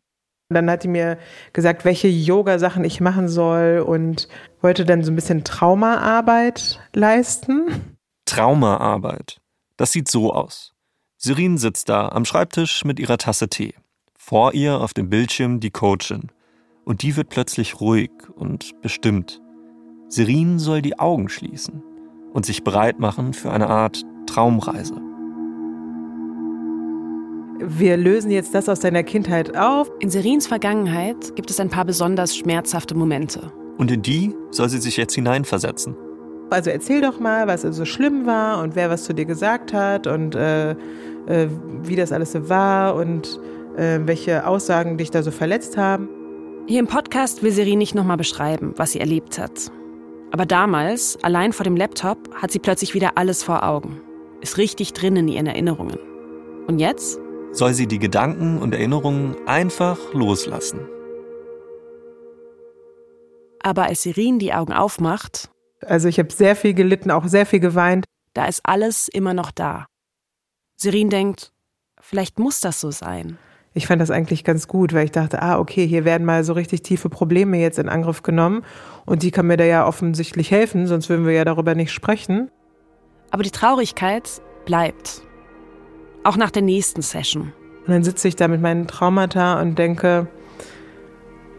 [0.51, 1.17] Dann hat die mir
[1.53, 4.29] gesagt, welche Yoga-Sachen ich machen soll und
[4.61, 7.97] wollte dann so ein bisschen Traumaarbeit leisten.
[8.25, 9.41] Traumaarbeit.
[9.77, 10.73] Das sieht so aus.
[11.17, 13.75] Sirin sitzt da am Schreibtisch mit ihrer Tasse Tee.
[14.19, 16.33] Vor ihr auf dem Bildschirm die Coachin
[16.85, 19.41] und die wird plötzlich ruhig und bestimmt.
[20.09, 21.83] Serin soll die Augen schließen
[22.33, 25.10] und sich bereit machen für eine Art Traumreise.
[27.62, 29.90] Wir lösen jetzt das aus deiner Kindheit auf.
[30.01, 33.53] In Serins Vergangenheit gibt es ein paar besonders schmerzhafte Momente.
[33.77, 35.94] Und in die soll sie sich jetzt hineinversetzen.
[36.49, 40.07] Also erzähl doch mal, was so schlimm war und wer was zu dir gesagt hat
[40.07, 41.49] und äh, äh,
[41.83, 43.38] wie das alles so war und
[43.77, 46.09] äh, welche Aussagen dich da so verletzt haben.
[46.66, 49.70] Hier im Podcast will Siri nicht nochmal beschreiben, was sie erlebt hat.
[50.33, 54.01] Aber damals, allein vor dem Laptop, hat sie plötzlich wieder alles vor Augen.
[54.40, 55.99] Ist richtig drin in ihren Erinnerungen.
[56.66, 57.20] Und jetzt?
[57.53, 60.81] Soll sie die Gedanken und Erinnerungen einfach loslassen.
[63.63, 65.51] Aber als Sirin die Augen aufmacht.
[65.85, 68.05] Also ich habe sehr viel gelitten, auch sehr viel geweint.
[68.35, 69.87] Da ist alles immer noch da.
[70.77, 71.53] Sirin denkt,
[72.01, 73.39] vielleicht muss das so sein
[73.73, 76.55] ich fand das eigentlich ganz gut, weil ich dachte, ah, okay, hier werden mal so
[76.55, 78.65] richtig tiefe Probleme jetzt in Angriff genommen
[79.07, 82.51] und die kann mir da ja offensichtlich helfen, sonst würden wir ja darüber nicht sprechen.
[83.31, 85.23] Aber die Traurigkeit bleibt.
[86.22, 87.52] Auch nach der nächsten Session.
[87.87, 90.28] Und dann sitze ich da mit meinen Traumata und denke,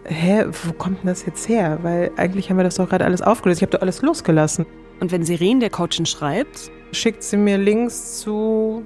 [0.05, 1.79] hä, wo kommt denn das jetzt her?
[1.81, 3.59] Weil eigentlich haben wir das doch gerade alles aufgelöst.
[3.59, 4.65] Ich habe doch alles losgelassen.
[4.99, 8.83] Und wenn Sirene der Coachin schreibt, schickt sie mir Links zu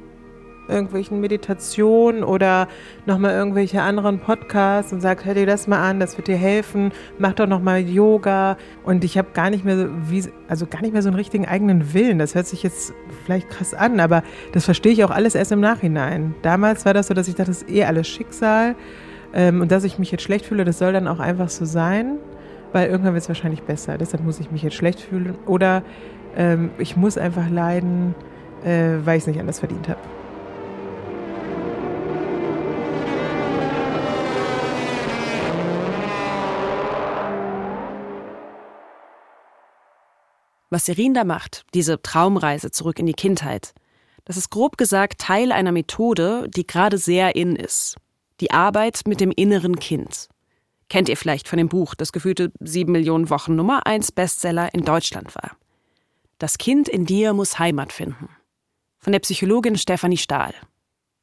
[0.67, 2.67] irgendwelchen Meditationen oder
[3.06, 6.91] nochmal irgendwelche anderen Podcasts und sagt, hör dir das mal an, das wird dir helfen,
[7.17, 8.58] mach doch nochmal Yoga.
[8.84, 11.47] Und ich habe gar nicht mehr so, wie, also gar nicht mehr so einen richtigen
[11.47, 12.19] eigenen Willen.
[12.19, 14.23] Das hört sich jetzt vielleicht krass an, aber
[14.54, 16.36] das verstehe ich auch alles erst im Nachhinein.
[16.41, 18.75] Damals war das so, dass ich dachte, das ist eh alles Schicksal.
[19.34, 22.17] Ähm, und dass ich mich jetzt schlecht fühle, das soll dann auch einfach so sein,
[22.71, 23.97] weil irgendwann wird es wahrscheinlich besser.
[23.97, 25.36] Deshalb muss ich mich jetzt schlecht fühlen.
[25.45, 25.84] Oder
[26.38, 28.15] ähm, ich muss einfach leiden,
[28.63, 29.99] äh, weil ich es nicht anders verdient habe.
[40.69, 43.73] Was Serin da macht, diese Traumreise zurück in die Kindheit,
[44.25, 47.95] das ist grob gesagt Teil einer Methode, die gerade sehr in ist.
[48.41, 50.28] Die Arbeit mit dem inneren Kind.
[50.89, 54.84] Kennt ihr vielleicht von dem Buch, das gefühlte sieben Millionen Wochen Nummer eins Bestseller in
[54.84, 55.56] Deutschland war.
[56.38, 58.30] Das Kind in dir muss Heimat finden.
[58.97, 60.54] Von der Psychologin Stefanie Stahl.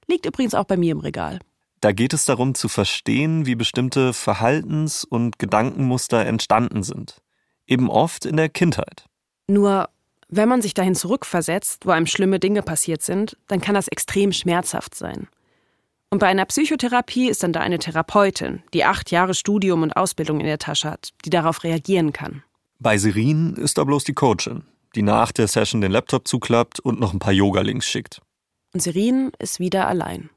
[0.07, 1.41] Liegt übrigens auch bei mir im Regal.
[1.81, 7.21] Da geht es darum zu verstehen, wie bestimmte Verhaltens- und Gedankenmuster entstanden sind.
[7.67, 9.07] Eben oft in der Kindheit.
[9.53, 9.91] Nur,
[10.31, 14.33] wenn man sich dahin zurückversetzt, wo einem schlimme Dinge passiert sind, dann kann das extrem
[14.33, 15.29] schmerzhaft sein.
[16.09, 20.41] Und bei einer Psychotherapie ist dann da eine Therapeutin, die acht Jahre Studium und Ausbildung
[20.41, 22.43] in der Tasche hat, die darauf reagieren kann.
[22.79, 24.63] Bei Serin ist da bloß die Coachin,
[24.95, 28.23] die nach der Session den Laptop zuklappt und noch ein paar Yoga-Links schickt.
[28.73, 30.31] Und Serin ist wieder allein.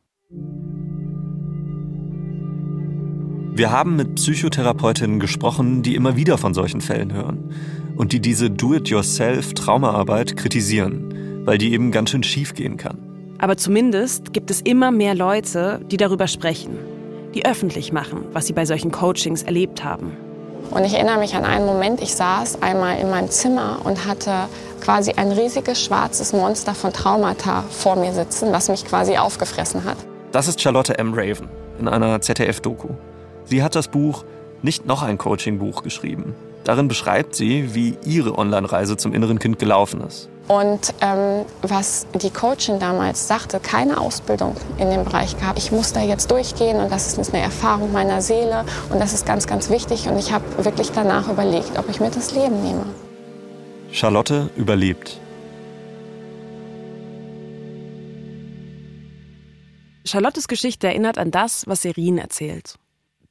[3.58, 7.54] Wir haben mit Psychotherapeutinnen gesprochen, die immer wieder von solchen Fällen hören
[7.96, 12.98] und die diese Do-it-yourself-Traumaarbeit kritisieren, weil die eben ganz schön schief gehen kann.
[13.38, 16.78] Aber zumindest gibt es immer mehr Leute, die darüber sprechen,
[17.34, 20.18] die öffentlich machen, was sie bei solchen Coachings erlebt haben.
[20.72, 24.48] Und ich erinnere mich an einen Moment, ich saß einmal in meinem Zimmer und hatte
[24.82, 29.98] quasi ein riesiges schwarzes Monster von Traumata vor mir sitzen, was mich quasi aufgefressen hat.
[30.32, 31.14] Das ist Charlotte M.
[31.14, 31.48] Raven
[31.80, 32.90] in einer ZDF-Doku.
[33.46, 34.26] Sie hat das Buch
[34.64, 36.34] Nicht noch ein Coaching-Buch geschrieben.
[36.66, 40.30] Darin beschreibt sie, wie ihre Online-Reise zum inneren Kind gelaufen ist.
[40.48, 45.60] Und ähm, was die Coachin damals sagte, keine Ausbildung in dem Bereich gehabt.
[45.60, 49.28] Ich muss da jetzt durchgehen und das ist eine Erfahrung meiner Seele und das ist
[49.28, 50.08] ganz, ganz wichtig.
[50.08, 52.86] Und ich habe wirklich danach überlegt, ob ich mir das Leben nehme.
[53.92, 55.20] Charlotte überlebt.
[60.04, 62.76] Charlottes Geschichte erinnert an das, was Serin erzählt.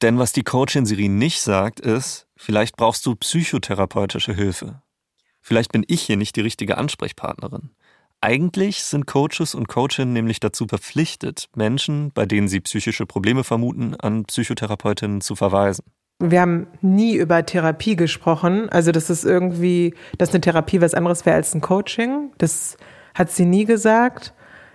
[0.02, 4.82] Denn was die Coachin Serin nicht sagt, ist, vielleicht brauchst du psychotherapeutische Hilfe.
[5.40, 7.70] Vielleicht bin ich hier nicht die richtige Ansprechpartnerin.
[8.20, 13.94] Eigentlich sind Coaches und Coachinnen nämlich dazu verpflichtet, Menschen, bei denen sie psychische Probleme vermuten,
[13.96, 15.84] an Psychotherapeutinnen zu verweisen.
[16.20, 18.70] Wir haben nie über Therapie gesprochen.
[18.70, 22.32] Also, das ist irgendwie, dass eine Therapie was anderes wäre als ein Coaching.
[22.38, 22.78] Das
[23.14, 24.32] hat sie nie gesagt.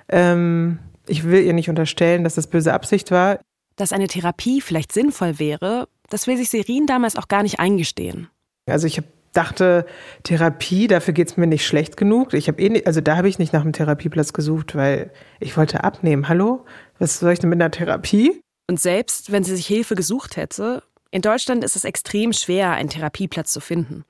[0.09, 3.39] Ähm, ich will ihr nicht unterstellen, dass das böse Absicht war.
[3.77, 8.29] Dass eine Therapie vielleicht sinnvoll wäre, das will sich Serin damals auch gar nicht eingestehen.
[8.65, 9.85] Also, ich habe dachte,
[10.23, 12.33] Therapie, dafür geht es mir nicht schlecht genug.
[12.33, 15.55] Ich habe eh nicht, also da habe ich nicht nach einem Therapieplatz gesucht, weil ich
[15.57, 16.27] wollte abnehmen.
[16.27, 16.65] Hallo?
[16.97, 18.41] Was soll ich denn mit einer Therapie?
[18.67, 22.89] Und selbst wenn sie sich Hilfe gesucht hätte, in Deutschland ist es extrem schwer, einen
[22.89, 24.05] Therapieplatz zu finden.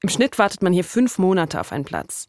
[0.00, 2.28] Im Schnitt wartet man hier fünf Monate auf einen Platz.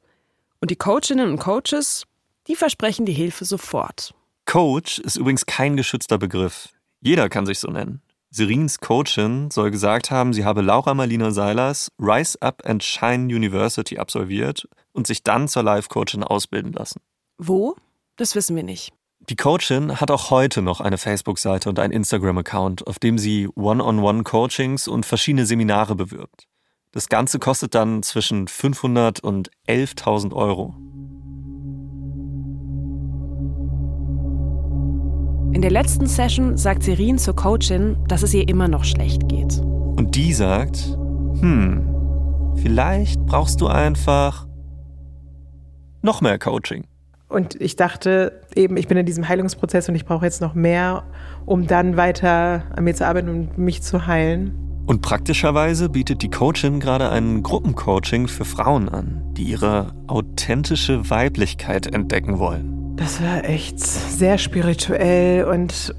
[0.60, 2.06] Und die Coachinnen und Coaches,
[2.48, 4.14] die versprechen die Hilfe sofort.
[4.46, 6.70] Coach ist übrigens kein geschützter Begriff.
[7.02, 8.02] Jeder kann sich so nennen.
[8.36, 14.00] Serins Coachin soll gesagt haben, sie habe Laura Marlina Seilers Rise Up and Shine University
[14.00, 17.00] absolviert und sich dann zur Life-Coachin ausbilden lassen.
[17.38, 17.76] Wo?
[18.16, 18.92] Das wissen wir nicht.
[19.30, 24.88] Die Coachin hat auch heute noch eine Facebook-Seite und einen Instagram-Account, auf dem sie One-on-One-Coachings
[24.88, 26.48] und verschiedene Seminare bewirbt.
[26.92, 30.74] Das Ganze kostet dann zwischen 500 und 11.000 Euro.
[35.54, 39.60] In der letzten Session sagt Serin zur Coachin, dass es ihr immer noch schlecht geht.
[39.60, 40.98] Und die sagt,
[41.40, 41.88] hm,
[42.56, 44.48] vielleicht brauchst du einfach
[46.02, 46.86] noch mehr Coaching.
[47.30, 51.04] Und ich dachte eben, ich bin in diesem Heilungsprozess und ich brauche jetzt noch mehr,
[51.46, 54.56] um dann weiter an mir zu arbeiten und mich zu heilen.
[54.88, 61.86] Und praktischerweise bietet die Coachin gerade ein Gruppencoaching für Frauen an, die ihre authentische Weiblichkeit
[61.86, 62.83] entdecken wollen.
[62.96, 65.96] Das war echt sehr spirituell und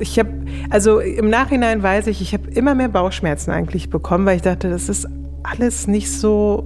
[0.00, 0.30] ich habe,
[0.70, 4.70] also im Nachhinein weiß ich, ich habe immer mehr Bauchschmerzen eigentlich bekommen, weil ich dachte,
[4.70, 5.06] das ist
[5.42, 6.64] alles nicht so,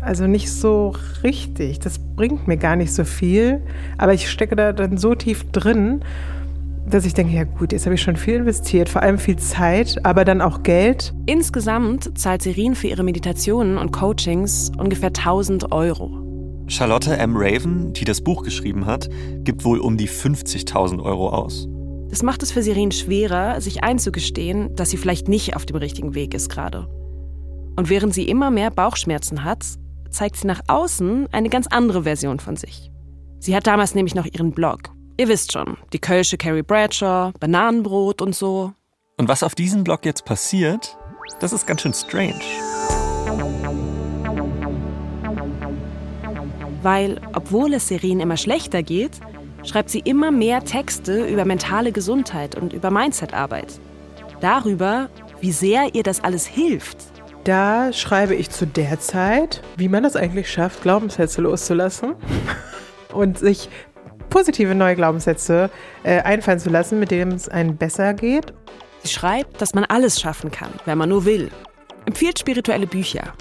[0.00, 1.80] also nicht so richtig.
[1.80, 3.60] Das bringt mir gar nicht so viel,
[3.98, 6.02] aber ich stecke da dann so tief drin,
[6.88, 10.04] dass ich denke, ja gut, jetzt habe ich schon viel investiert, vor allem viel Zeit,
[10.04, 11.12] aber dann auch Geld.
[11.26, 16.21] Insgesamt zahlt Serin für ihre Meditationen und Coachings ungefähr 1000 Euro.
[16.72, 17.36] Charlotte M.
[17.36, 19.10] Raven, die das Buch geschrieben hat,
[19.44, 21.68] gibt wohl um die 50.000 Euro aus.
[22.08, 26.14] Das macht es für Sirin schwerer, sich einzugestehen, dass sie vielleicht nicht auf dem richtigen
[26.14, 26.88] Weg ist gerade.
[27.76, 29.64] Und während sie immer mehr Bauchschmerzen hat,
[30.10, 32.90] zeigt sie nach außen eine ganz andere Version von sich.
[33.38, 34.90] Sie hat damals nämlich noch ihren Blog.
[35.18, 38.72] Ihr wisst schon, die Kölsche Carrie Bradshaw, Bananenbrot und so.
[39.18, 40.96] Und was auf diesem Blog jetzt passiert,
[41.38, 42.40] das ist ganz schön strange.
[46.82, 49.12] Weil, obwohl es Serin immer schlechter geht,
[49.64, 53.80] schreibt sie immer mehr Texte über mentale Gesundheit und über Mindsetarbeit.
[54.40, 55.08] Darüber,
[55.40, 56.98] wie sehr ihr das alles hilft.
[57.44, 62.14] Da schreibe ich zu der Zeit, wie man das eigentlich schafft, Glaubenssätze loszulassen
[63.12, 63.68] und sich
[64.30, 65.70] positive neue Glaubenssätze
[66.04, 68.54] äh, einfallen zu lassen, mit denen es einem besser geht.
[69.02, 71.50] Sie schreibt, dass man alles schaffen kann, wenn man nur will.
[72.06, 73.34] Empfiehlt spirituelle Bücher.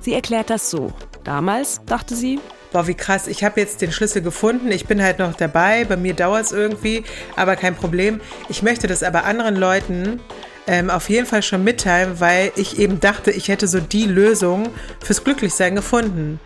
[0.00, 0.92] Sie erklärt das so.
[1.28, 2.40] Damals dachte sie,
[2.72, 5.98] boah, wie krass, ich habe jetzt den Schlüssel gefunden, ich bin halt noch dabei, bei
[5.98, 7.04] mir dauert es irgendwie,
[7.36, 8.22] aber kein Problem.
[8.48, 10.20] Ich möchte das aber anderen Leuten
[10.66, 14.70] ähm, auf jeden Fall schon mitteilen, weil ich eben dachte, ich hätte so die Lösung
[15.00, 16.40] fürs Glücklichsein gefunden.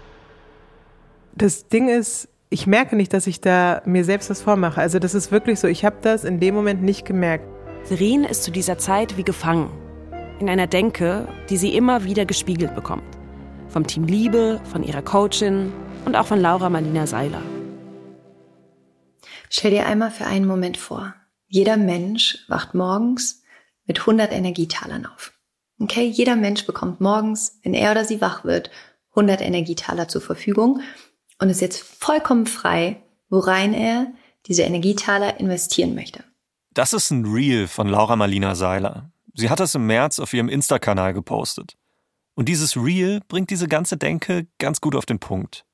[1.36, 4.80] Das Ding ist, ich merke nicht, dass ich da mir selbst was vormache.
[4.80, 7.44] Also das ist wirklich so, ich habe das in dem Moment nicht gemerkt.
[7.84, 9.70] Serin ist zu dieser Zeit wie gefangen.
[10.40, 13.21] In einer Denke, die sie immer wieder gespiegelt bekommt.
[13.72, 15.72] Vom Team Liebe, von ihrer Coachin
[16.04, 17.40] und auch von Laura Marlina Seiler.
[19.48, 21.14] Stell dir einmal für einen Moment vor.
[21.48, 23.42] Jeder Mensch wacht morgens
[23.86, 25.32] mit 100 Energietalern auf.
[25.80, 28.70] Okay, jeder Mensch bekommt morgens, wenn er oder sie wach wird,
[29.10, 30.80] 100 Energietaler zur Verfügung
[31.38, 34.12] und ist jetzt vollkommen frei, worein er
[34.46, 36.24] diese Energietaler investieren möchte.
[36.74, 39.10] Das ist ein Reel von Laura Marlina Seiler.
[39.34, 41.76] Sie hat das im März auf ihrem Insta-Kanal gepostet.
[42.34, 45.64] Und dieses Reel bringt diese ganze Denke ganz gut auf den Punkt.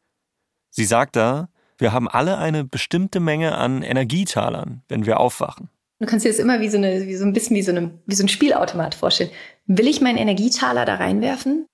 [0.71, 5.71] Sie sagt da, wir haben alle eine bestimmte Menge an Energietalern, wenn wir aufwachen.
[6.01, 7.99] Du kannst dir das immer wie so, eine, wie so ein bisschen wie so, eine,
[8.07, 9.31] wie so ein Spielautomat vorstellen.
[9.66, 11.66] Will ich meinen Energietaler da reinwerfen?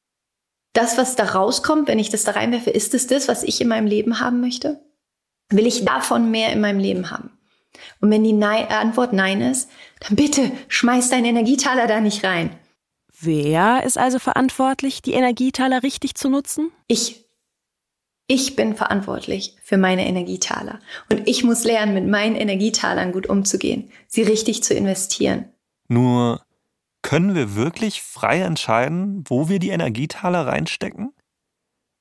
[0.73, 3.69] Das, was da rauskommt, wenn ich das da reinwerfe, ist es das, was ich in
[3.69, 4.81] meinem Leben haben möchte?
[5.51, 7.31] Will ich davon mehr in meinem Leben haben?
[8.01, 9.71] Und wenn die Nein, Antwort Nein ist,
[10.01, 12.51] dann bitte schmeiß deinen Energietaler da nicht rein.
[13.25, 16.71] Wer ist also verantwortlich, die Energietaler richtig zu nutzen?
[16.89, 17.25] Ich.
[18.27, 20.81] Ich bin verantwortlich für meine Energietaler.
[21.11, 25.47] Und ich muss lernen, mit meinen Energietalern gut umzugehen, sie richtig zu investieren.
[25.89, 26.43] Nur
[27.03, 31.13] können wir wirklich frei entscheiden, wo wir die Energietaler reinstecken?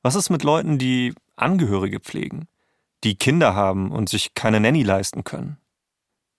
[0.01, 2.47] Was ist mit Leuten, die Angehörige pflegen,
[3.03, 5.57] die Kinder haben und sich keine Nanny leisten können?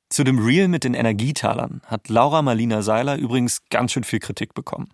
[0.08, 4.54] Zu dem Reel mit den Energietalern hat Laura Marlina Seiler übrigens ganz schön viel Kritik
[4.54, 4.92] bekommen.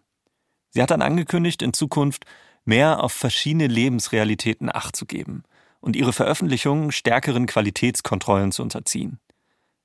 [0.70, 2.24] Sie hat dann angekündigt, in Zukunft
[2.64, 5.42] mehr auf verschiedene Lebensrealitäten Acht zu geben
[5.80, 9.18] und ihre Veröffentlichungen stärkeren Qualitätskontrollen zu unterziehen.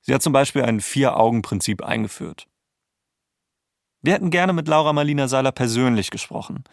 [0.01, 2.47] Sie hat zum Beispiel ein Vier-Augen-Prinzip eingeführt.
[4.01, 6.63] Wir hätten gerne mit Laura Marlina Seiler persönlich gesprochen,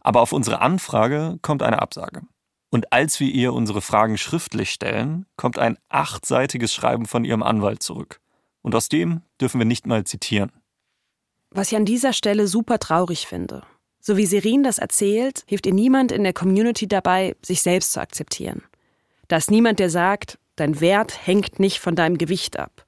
[0.00, 2.22] aber auf unsere Anfrage kommt eine Absage.
[2.72, 7.82] Und als wir ihr unsere Fragen schriftlich stellen, kommt ein achtseitiges Schreiben von ihrem Anwalt
[7.82, 8.18] zurück.
[8.62, 10.50] Und aus dem dürfen wir nicht mal zitieren.
[11.50, 13.62] Was ich an dieser Stelle super traurig finde.
[14.00, 18.00] So wie Serin das erzählt, hilft ihr niemand in der Community dabei, sich selbst zu
[18.00, 18.62] akzeptieren.
[19.28, 22.86] Da ist niemand, der sagt, dein Wert hängt nicht von deinem Gewicht ab.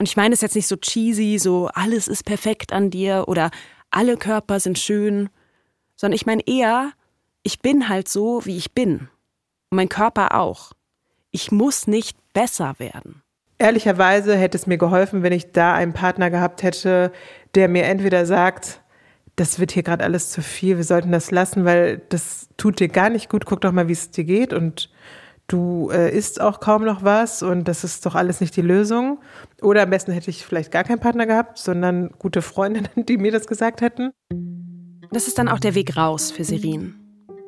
[0.00, 3.52] Und ich meine es jetzt nicht so cheesy, so alles ist perfekt an dir oder
[3.90, 5.28] alle Körper sind schön,
[5.94, 6.90] sondern ich meine eher,
[7.44, 9.08] ich bin halt so, wie ich bin.
[9.72, 10.72] Und mein Körper auch.
[11.30, 13.22] Ich muss nicht besser werden.
[13.56, 17.10] Ehrlicherweise hätte es mir geholfen, wenn ich da einen Partner gehabt hätte,
[17.54, 18.82] der mir entweder sagt,
[19.34, 22.88] das wird hier gerade alles zu viel, wir sollten das lassen, weil das tut dir
[22.88, 24.90] gar nicht gut, guck doch mal, wie es dir geht und
[25.46, 29.20] du äh, isst auch kaum noch was und das ist doch alles nicht die Lösung.
[29.62, 33.32] Oder am besten hätte ich vielleicht gar keinen Partner gehabt, sondern gute Freundinnen, die mir
[33.32, 34.10] das gesagt hätten.
[35.12, 37.01] Das ist dann auch der Weg raus für Serin.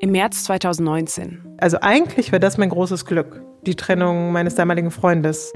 [0.04, 1.56] Im März 2019.
[1.56, 5.50] Also eigentlich war das mein großes Glück, die Trennung meines damaligen Freundes.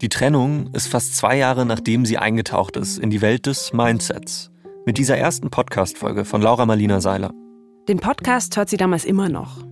[0.00, 4.52] Die Trennung ist fast zwei Jahre nachdem sie eingetaucht ist in die Welt des Mindsets
[4.86, 7.32] mit dieser ersten Podcast-Folge von Laura Marlina Seiler.
[7.88, 9.64] Den Podcast hört sie damals immer noch.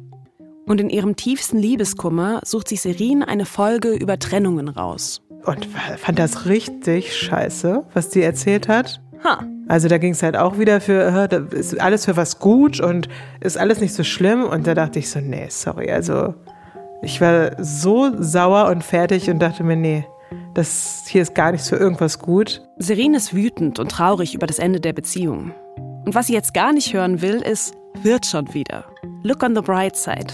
[0.66, 5.22] Und in ihrem tiefsten Liebeskummer sucht sich Serin eine Folge über Trennungen raus.
[5.44, 5.66] Und
[5.98, 9.00] fand das richtig scheiße, was die erzählt hat.
[9.24, 9.44] Ha.
[9.68, 13.08] Also da ging es halt auch wieder für, ist alles für was gut und
[13.40, 14.44] ist alles nicht so schlimm.
[14.44, 15.90] Und da dachte ich so, nee, sorry.
[15.90, 16.34] Also
[17.02, 20.06] ich war so sauer und fertig und dachte mir, nee,
[20.54, 22.62] das hier ist gar nichts für irgendwas gut.
[22.78, 25.52] Serene ist wütend und traurig über das Ende der Beziehung.
[26.04, 28.84] Und was sie jetzt gar nicht hören will, ist, wird schon wieder.
[29.22, 30.32] Look on the bright side.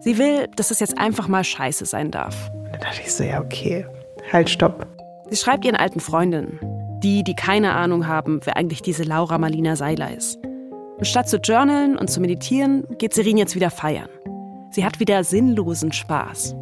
[0.00, 2.50] Sie will, dass es jetzt einfach mal scheiße sein darf.
[2.54, 3.86] Und dann dachte ich so, ja, okay,
[4.32, 4.86] halt, stopp.
[5.30, 6.58] Sie schreibt ihren alten Freundinnen,
[7.02, 10.38] die, die keine Ahnung haben, wer eigentlich diese Laura Marlina Seiler ist.
[10.98, 14.08] Und statt zu journalen und zu meditieren, geht Serine jetzt wieder feiern.
[14.70, 16.54] Sie hat wieder sinnlosen Spaß.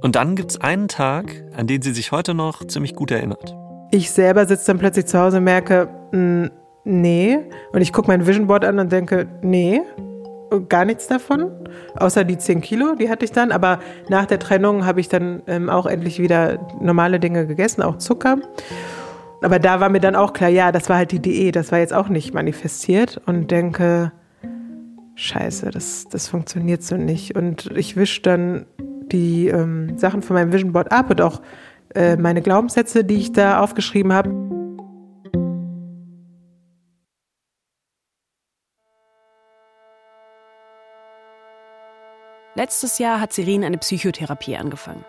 [0.00, 3.56] Und dann gibt es einen Tag, an den sie sich heute noch ziemlich gut erinnert.
[3.92, 6.50] Ich selber sitze dann plötzlich zu Hause und merke, mh,
[6.84, 7.38] nee.
[7.72, 9.82] Und ich gucke mein Vision Board an und denke, nee,
[10.68, 11.50] gar nichts davon.
[11.96, 13.52] Außer die 10 Kilo, die hatte ich dann.
[13.52, 13.78] Aber
[14.08, 18.38] nach der Trennung habe ich dann ähm, auch endlich wieder normale Dinge gegessen, auch Zucker.
[19.42, 21.80] Aber da war mir dann auch klar, ja, das war halt die Diät, das war
[21.80, 23.20] jetzt auch nicht manifestiert.
[23.26, 24.12] Und denke,
[25.16, 27.34] scheiße, das, das funktioniert so nicht.
[27.34, 28.66] Und ich wische dann
[29.10, 31.42] die ähm, Sachen von meinem Vision Board ab und auch
[31.94, 34.30] äh, meine Glaubenssätze, die ich da aufgeschrieben habe.
[42.54, 45.04] Letztes Jahr hat Serene eine Psychotherapie angefangen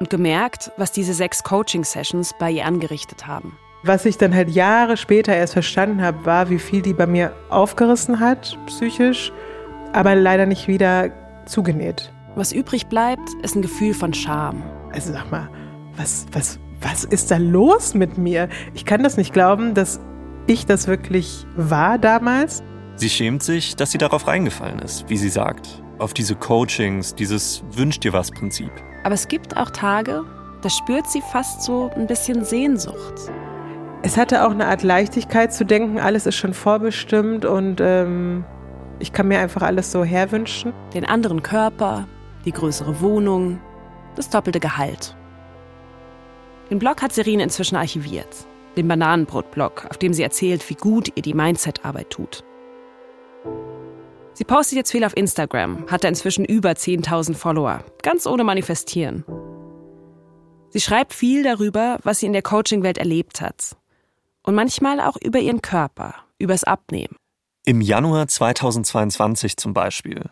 [0.00, 3.58] und gemerkt, was diese sechs Coaching-Sessions bei ihr angerichtet haben.
[3.86, 7.32] Was ich dann halt Jahre später erst verstanden habe, war, wie viel die bei mir
[7.50, 9.32] aufgerissen hat, psychisch,
[9.92, 11.12] aber leider nicht wieder
[11.46, 12.12] zugenäht.
[12.34, 14.64] Was übrig bleibt, ist ein Gefühl von Scham.
[14.92, 15.48] Also sag mal,
[15.96, 18.48] was, was, was ist da los mit mir?
[18.74, 20.00] Ich kann das nicht glauben, dass
[20.48, 22.64] ich das wirklich war damals.
[22.96, 25.80] Sie schämt sich, dass sie darauf reingefallen ist, wie sie sagt.
[25.98, 28.72] Auf diese Coachings, dieses Wünsch dir was Prinzip.
[29.04, 30.24] Aber es gibt auch Tage,
[30.62, 33.30] da spürt sie fast so ein bisschen Sehnsucht.
[34.06, 38.44] Es hatte auch eine Art Leichtigkeit zu denken, alles ist schon vorbestimmt und ähm,
[39.00, 40.72] ich kann mir einfach alles so herwünschen.
[40.94, 42.06] Den anderen Körper,
[42.44, 43.60] die größere Wohnung,
[44.14, 45.16] das doppelte Gehalt.
[46.70, 48.28] Den Blog hat Serine inzwischen archiviert.
[48.76, 52.44] Den Bananenbrot-Blog, auf dem sie erzählt, wie gut ihr die Mindset-Arbeit tut.
[54.34, 59.24] Sie postet jetzt viel auf Instagram, hat da inzwischen über 10.000 Follower, ganz ohne Manifestieren.
[60.68, 63.76] Sie schreibt viel darüber, was sie in der Coaching-Welt erlebt hat.
[64.46, 67.16] Und manchmal auch über ihren Körper, übers Abnehmen.
[67.64, 70.30] Im Januar 2022 zum Beispiel.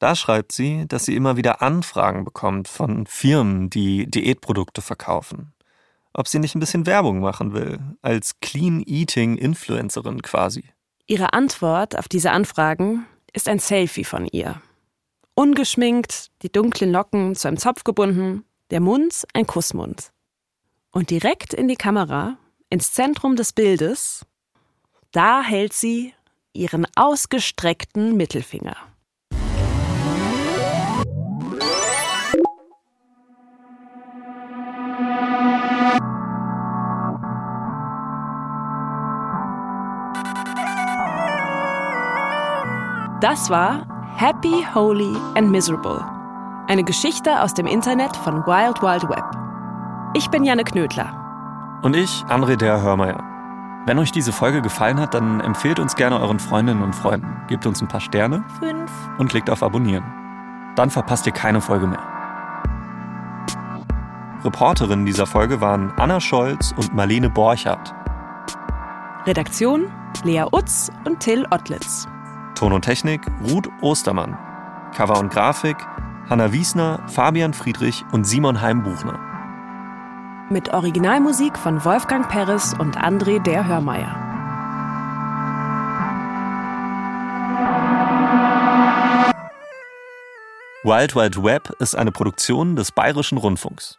[0.00, 5.52] Da schreibt sie, dass sie immer wieder Anfragen bekommt von Firmen, die Diätprodukte verkaufen.
[6.12, 10.64] Ob sie nicht ein bisschen Werbung machen will, als Clean Eating Influencerin quasi.
[11.06, 14.60] Ihre Antwort auf diese Anfragen ist ein Selfie von ihr.
[15.34, 20.10] Ungeschminkt, die dunklen Locken zu einem Zopf gebunden, der Mund ein Kussmund.
[20.90, 22.36] Und direkt in die Kamera,
[22.72, 24.24] ins Zentrum des Bildes,
[25.10, 26.14] da hält sie
[26.54, 28.76] ihren ausgestreckten Mittelfinger.
[43.20, 46.02] Das war Happy, Holy and Miserable.
[46.68, 49.24] Eine Geschichte aus dem Internet von Wild Wild Web.
[50.16, 51.21] Ich bin Janne Knödler.
[51.82, 53.22] Und ich, André der Hörmeier.
[53.86, 57.28] Wenn euch diese Folge gefallen hat, dann empfehlt uns gerne euren Freundinnen und Freunden.
[57.48, 58.44] Gebt uns ein paar Sterne.
[58.60, 58.90] Fünf.
[59.18, 60.04] Und klickt auf Abonnieren.
[60.76, 61.98] Dann verpasst ihr keine Folge mehr.
[64.44, 67.92] Reporterinnen dieser Folge waren Anna Scholz und Marlene Borchardt.
[69.26, 69.86] Redaktion
[70.24, 72.06] Lea Utz und Till Ottlitz.
[72.54, 74.38] Ton und Technik Ruth Ostermann.
[74.94, 75.76] Cover und Grafik
[76.28, 79.31] Hanna Wiesner, Fabian Friedrich und Simon Heimbuchner.
[80.50, 84.14] Mit Originalmusik von Wolfgang Peres und André der Hörmeier.
[90.84, 93.98] Wild Wild Web ist eine Produktion des Bayerischen Rundfunks.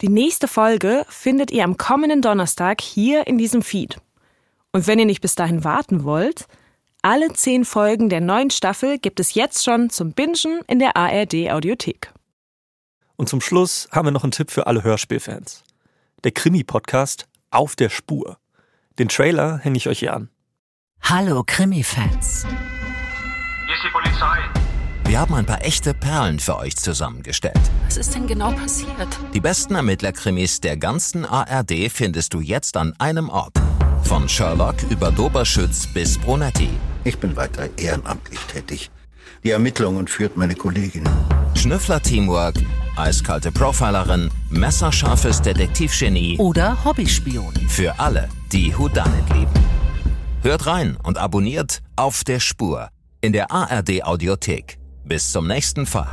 [0.00, 3.98] Die nächste Folge findet ihr am kommenden Donnerstag hier in diesem Feed.
[4.72, 6.46] Und wenn ihr nicht bis dahin warten wollt,
[7.00, 11.50] alle zehn Folgen der neuen Staffel gibt es jetzt schon zum Bingen in der ARD
[11.50, 12.12] Audiothek.
[13.16, 15.62] Und zum Schluss haben wir noch einen Tipp für alle Hörspielfans.
[16.24, 18.38] Der Krimi-Podcast Auf der Spur.
[18.98, 20.30] Den Trailer hänge ich euch hier an.
[21.02, 22.46] Hallo Krimi-Fans.
[23.66, 24.38] Hier ist die Polizei.
[25.06, 27.60] Wir haben ein paar echte Perlen für euch zusammengestellt.
[27.84, 29.08] Was ist denn genau passiert?
[29.32, 33.54] Die besten Ermittlerkrimis der ganzen ARD findest du jetzt an einem Ort.
[34.02, 36.70] Von Sherlock über Doberschütz bis Brunetti.
[37.04, 38.90] Ich bin weiter ehrenamtlich tätig.
[39.44, 41.04] Die Ermittlungen führt meine Kollegin.
[41.64, 42.56] Schnüffler-Teamwork,
[42.94, 47.54] eiskalte Profilerin, messerscharfes Detektivgenie oder Hobbyspion.
[47.68, 49.50] Für alle, die Houdanet lieben.
[50.42, 52.90] Hört rein und abonniert auf der Spur
[53.22, 54.76] in der ARD Audiothek.
[55.06, 56.12] Bis zum nächsten Fall.